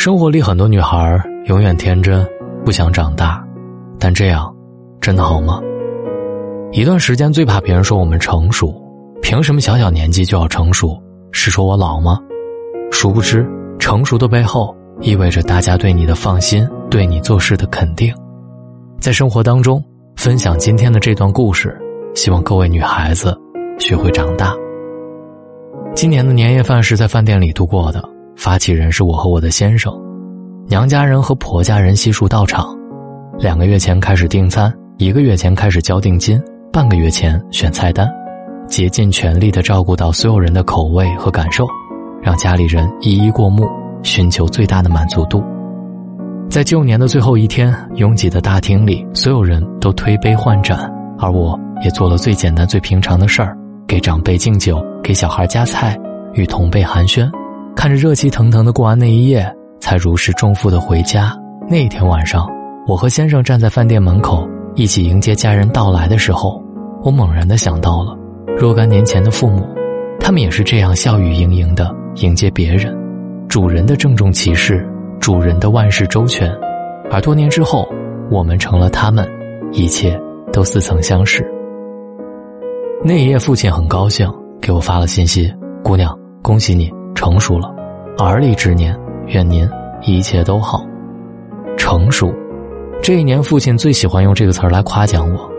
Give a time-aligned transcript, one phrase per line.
[0.00, 2.26] 生活里很多女孩永远天真，
[2.64, 3.44] 不想长大，
[3.98, 4.50] 但这样
[4.98, 5.60] 真的好吗？
[6.72, 8.74] 一段时间最怕别人说我们成熟，
[9.20, 10.98] 凭什么小小年纪就要成熟？
[11.32, 12.18] 是说我老吗？
[12.90, 13.46] 殊不知，
[13.78, 18.10] 成熟的背后意味着大家对你的放心，对你做事的肯定。
[19.00, 19.84] 在生活当中，
[20.16, 21.78] 分享今天的这段故事，
[22.14, 23.38] 希望各位女孩子
[23.78, 24.54] 学会长大。
[25.94, 28.02] 今年的年夜饭是在饭店里度过的。
[28.40, 29.92] 发起人是我和我的先生，
[30.66, 32.74] 娘家人和婆家人悉数到场。
[33.38, 38.10] 两个月前开始订餐，一个月前开始交定金，半个月前选菜单，
[38.66, 41.66] 竭尽全力的照顾到所有人的口味和感受，
[42.22, 43.68] 让家里人一一过目，
[44.02, 45.44] 寻求最大的满足度。
[46.48, 53.54] 在旧年的最后一天，拥挤的大厅里，所有人都推杯换盏，而我也做了最简单、最平常的事儿：
[53.86, 55.94] 给长辈敬酒，给小孩夹菜，
[56.32, 57.30] 与同辈寒暄。
[57.74, 59.46] 看着热气腾腾的过完那一夜，
[59.80, 61.36] 才如释重负的回家。
[61.68, 62.48] 那天晚上，
[62.86, 66.62] 我和先生站在饭店门口，一起迎接家人到来的时候，
[67.02, 68.16] 我猛然的想到了
[68.58, 69.66] 若干年前的父母，
[70.18, 72.94] 他们也是这样笑语盈盈的迎接别人，
[73.48, 74.86] 主人的郑重其事，
[75.20, 76.52] 主人的万事周全。
[77.10, 77.88] 而多年之后，
[78.30, 79.26] 我们成了他们，
[79.72, 80.20] 一切
[80.52, 81.48] 都似曾相识。
[83.02, 84.30] 那一夜，父亲很高兴，
[84.60, 85.50] 给我发了信息
[85.82, 87.70] ：“姑娘，恭喜你。”成熟了，
[88.16, 89.68] 而立之年，愿您
[90.00, 90.82] 一切都好。
[91.76, 92.32] 成熟，
[93.02, 95.50] 这一年父亲最喜欢用这个词儿来夸奖我。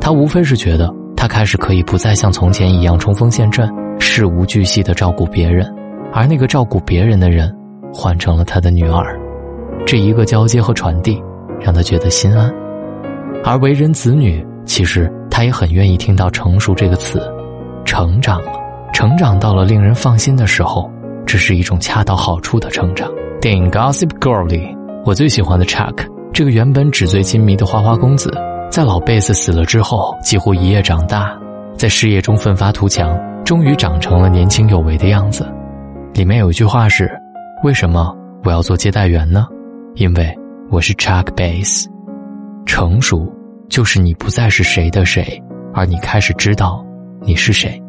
[0.00, 5.72] 他无非是觉得他开始可以不再像从前一样冲锋陷阵、事无巨细的照顾别人，
[6.12, 7.48] 而那个照顾别人的人
[7.92, 9.16] 换成了他的女儿。
[9.86, 11.22] 这一个交接和传递，
[11.60, 12.52] 让他觉得心安。
[13.44, 17.22] 而为人子女，其实他也很愿意听到“成熟”这个词，
[17.84, 18.50] 成长了，
[18.92, 20.90] 成长到了令人放心的时候。
[21.26, 23.10] 这是一种恰到好处的成长。
[23.40, 28.32] 电影《Gossip Girl》里，我最喜欢的 Chuck，这个原本纸醉金迷的花花公子，
[28.70, 31.36] 在老贝斯死了之后，几乎一夜长大，
[31.76, 35.46] 在事业中奋发图强，终于长成了年轻有为的样子。
[36.14, 37.10] 里面有一句话是
[37.64, 39.46] ：“为什么我要做接待员呢？
[39.94, 40.34] 因为
[40.70, 41.86] 我是 Chuck Bass。
[42.64, 43.30] 成熟
[43.68, 45.42] 就是你不再是谁的谁，
[45.74, 46.84] 而你开始知道
[47.20, 47.80] 你是谁。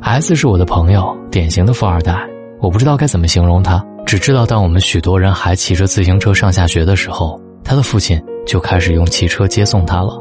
[0.00, 2.26] S 是我的朋友，典型的富二代。”
[2.64, 10.18] 我不知道该怎么形容他，只知道当我们许多人还骑着自行车上下学的时候，他的父亲就开始用汽车接送他了。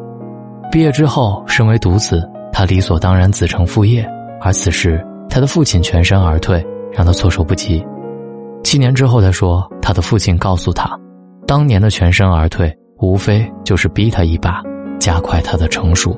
[0.70, 4.06] 毕业之后，身为独子，他理所当然子承父业，
[4.42, 6.62] 而此时他的父亲全身而退，
[6.92, 7.82] 让他措手不及。
[8.62, 11.00] 七年之后，他说他的父亲告诉他，
[11.48, 14.62] 当年的全身而退，无非就是逼他一把，
[15.00, 16.14] 加快他的成熟。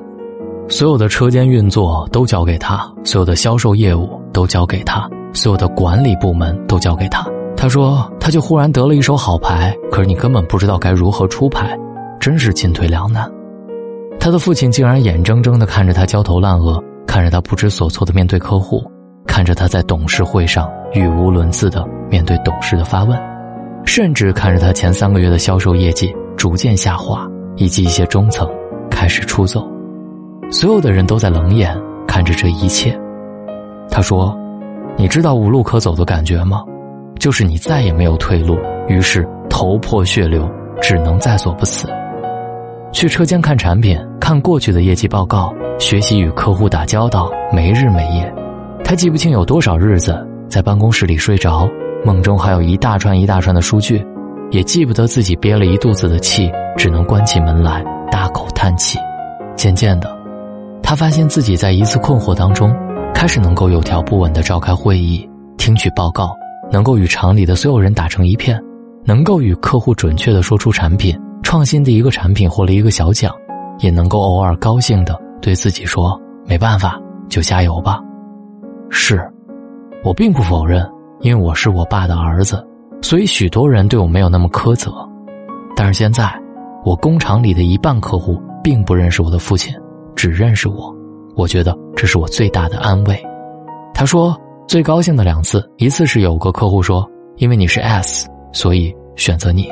[0.68, 5.08] 所有的车间运作都交给他，所有的销售业务都交给他。
[5.32, 7.26] 所有的管理部门都交给他。
[7.56, 11.78] 他说：“他就忽然得了一手好牌，可是你根本不知道该如何出牌，
[12.18, 13.30] 真是进退两难。”
[14.18, 18.82] 他的父亲竟然眼睁睁的看着他焦头烂额，看着他不知所措的面对客户，
[19.26, 23.18] 看着他在董事会上语无伦次的面对董事的发问，
[23.84, 27.26] 甚至看着他前三个月的销售业绩逐渐下滑，
[27.56, 28.48] 以及一些中层
[28.90, 29.66] 开始出走。
[30.50, 31.76] 所有的人都在冷眼
[32.06, 32.98] 看着这一切。
[33.90, 34.36] 他说。
[34.98, 36.64] 你知道无路可走的感觉吗？
[37.18, 38.56] 就是你再也没有退路，
[38.88, 41.86] 于是头破血流，只能在所不辞。
[42.92, 48.34] 去车间看产品，看过去的业绩报告，学习与客户打交道，没日没夜。
[48.82, 51.68] 他记不清有多少日子在办公室里睡着，
[52.02, 54.02] 梦中还有一大串一大串的数据，
[54.50, 58.98] 也记不得自己憋了一肚子的气，只能关起门来大口叹气。
[59.56, 60.15] 渐渐的，
[60.88, 62.72] 他发现自己在一次困惑当中。
[63.12, 66.36] 开始能够有条不紊地召开会议，听取报告，
[66.70, 68.62] 能够与厂里的所有人打成一片，
[69.04, 73.34] 能够与客户准确地说出产品创新的一个产品获了一个小奖，
[73.78, 77.98] 也能够偶尔高兴地对自己说：“没办法，就加油吧。”
[78.90, 79.26] 是，
[80.04, 80.86] 我并不否认，
[81.20, 82.62] 因为我是我爸的儿子，
[83.00, 84.92] 所以许多人对我没有那么苛责。
[85.74, 86.30] 但是现在，
[86.84, 89.74] 我工厂里的一半客户并不认识我的父亲，
[90.16, 90.92] 只认识我。
[91.36, 93.22] 我觉得这是我最大的安慰。
[93.94, 94.34] 他说
[94.66, 99.64] 最高兴的两次，一次是有个客户说，因为你是 S，所以选择你；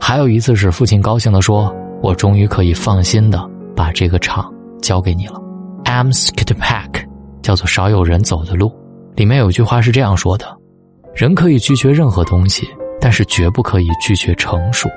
[0.00, 4.52] 还有一次是父亲高兴的说，我终于可以放心的把这个厂
[4.82, 5.40] 交给你了。
[5.84, 7.06] I'm skip pack，
[7.42, 8.72] 叫做少有人走的路。
[9.14, 10.46] 里面有句话是这样说的：
[11.14, 12.68] 人可以拒绝任何东西，
[13.00, 14.88] 但是绝不可以拒绝成熟。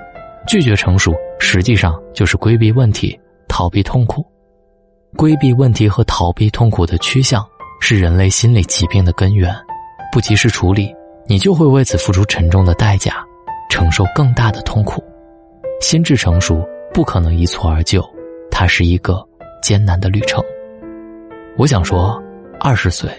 [0.48, 3.18] 拒绝成熟，实际上就是规避问题，
[3.48, 4.26] 逃避痛苦。
[5.18, 7.44] 规避问题和逃避痛苦的趋向
[7.82, 9.54] 是人类心理疾病的根源，
[10.12, 10.94] 不及时处理，
[11.26, 13.14] 你就会为此付出沉重的代价。
[13.70, 15.04] 承受更大的痛苦。
[15.82, 18.02] 心智成熟不可能一蹴而就，
[18.50, 19.22] 它是一个
[19.62, 20.42] 艰难的旅程。
[21.58, 22.18] 我想说，
[22.62, 23.10] 二十岁，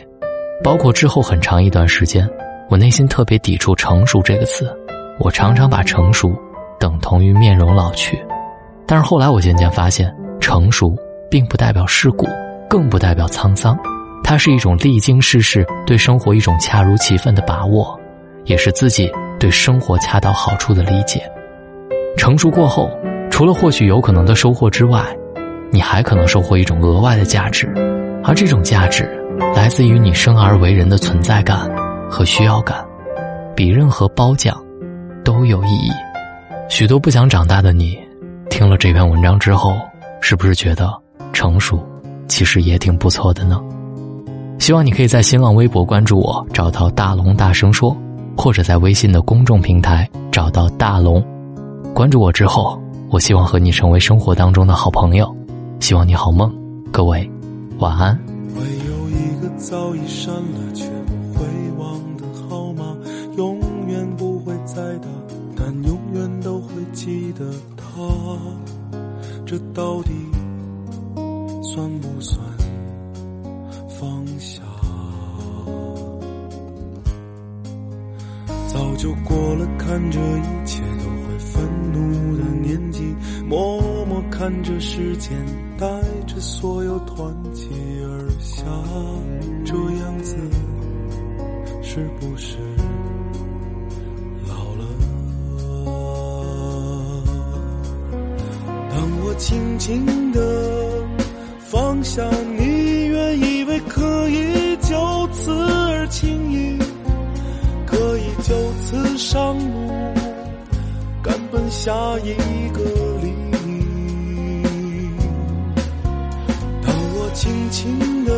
[0.65, 2.29] 包括之后很长一段时间，
[2.71, 4.75] 我内心特别抵触“成熟”这个词。
[5.21, 6.35] 我常常把成熟
[6.81, 8.19] 等同于面容老去，
[8.87, 10.97] 但是后来我渐渐发现，成熟
[11.31, 12.27] 并不代表世故，
[12.69, 13.79] 更不代表沧桑，
[14.23, 17.99] 它是一种历经世事、对生活一种恰如其分的把握，
[18.45, 21.23] 也是自己对生活恰到好处的理解。
[22.17, 22.91] 成熟过后，
[23.31, 25.05] 除了获取有可能的收获之外，
[25.71, 27.73] 你还可能收获一种额外的价值，
[28.25, 29.05] 而这种价值
[29.55, 31.69] 来自于你生而为人的存在感
[32.11, 32.85] 和需要感，
[33.57, 34.57] 比任何褒奖。
[35.25, 35.91] 都有意义。
[36.71, 37.99] 许多不想长大的你，
[38.49, 39.77] 听了这篇文章之后，
[40.23, 40.91] 是不是觉得
[41.39, 41.81] 成熟
[42.27, 43.63] 其实也挺不错的呢？
[44.59, 47.97] 希望你可以在新浪微博关注我，找到大龙大声说，
[48.37, 51.25] 或者在微信的公众平台找到大龙。
[51.95, 52.77] 关注我之后，
[53.09, 55.33] 我希望和你成为生活当中的好朋友。
[55.79, 56.53] 希望你好梦，
[56.91, 57.31] 各位
[57.79, 58.19] 晚安。
[58.57, 61.47] 会有一个早已删了却不会
[61.79, 62.85] 忘的号码，
[63.37, 65.07] 永远不会再打。
[65.55, 67.45] 但永远都会记得
[78.69, 83.03] 早就过了看着一切都会愤怒的年纪，
[83.47, 85.33] 默默看着时间
[85.79, 85.87] 带
[86.27, 87.65] 着所有团结
[88.05, 88.65] 而下，
[89.65, 90.37] 这样子
[91.83, 92.59] 是不是
[94.47, 94.85] 老了？
[98.91, 99.35] 当我？
[99.39, 101.03] 轻轻的
[101.71, 102.29] 放下，
[102.59, 103.48] 你愿意
[109.31, 109.91] 上路，
[111.23, 112.33] 赶奔下一
[112.71, 112.81] 个
[113.21, 115.13] 黎明。
[116.83, 118.33] 当我轻轻的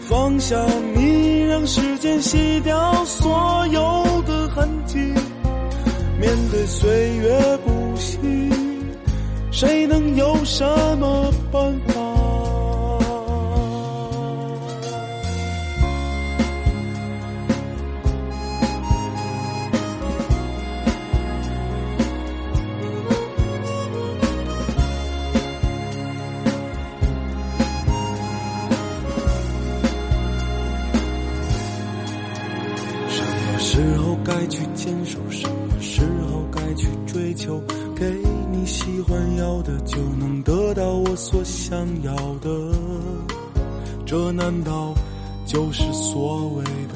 [0.00, 0.56] 放下
[0.96, 4.98] 你，让时间洗掉所有的痕迹，
[6.18, 8.18] 面对岁月不息。
[9.52, 10.66] 谁能有什
[10.98, 11.89] 么办法？
[33.72, 35.16] 时候该去坚守？
[35.30, 37.62] 什么时候该去追求？
[37.94, 38.04] 给。
[38.52, 42.50] 你喜欢要的就能得到我所想要的，
[44.04, 44.92] 这难道
[45.46, 46.94] 就是所谓的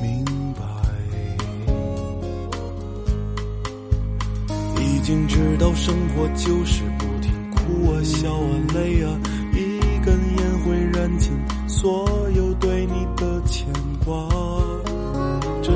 [0.00, 0.22] 明
[0.54, 0.62] 白？
[4.76, 9.18] 已经知道生活就是不停哭啊笑啊累啊，
[9.54, 11.32] 一根烟会燃尽
[11.66, 12.06] 所
[12.36, 13.66] 有对你的牵
[14.04, 14.14] 挂，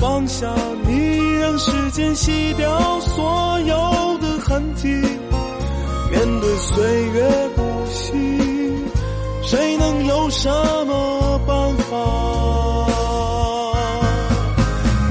[0.00, 0.46] 放下
[0.86, 4.28] 你，让时间洗掉所有的。
[4.48, 8.16] 痕迹，面对岁月不息，
[9.42, 10.48] 谁能有什
[10.86, 11.96] 么办法？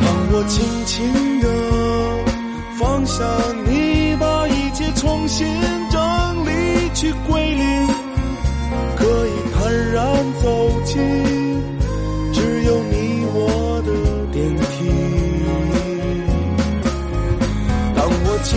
[0.02, 1.48] 当我轻轻的
[2.80, 3.24] 放下
[3.68, 5.46] 你，把一切重新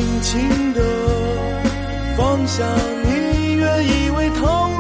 [0.00, 0.80] 轻轻的。
[2.16, 2.64] 放下
[3.04, 4.79] 你，愿意为逃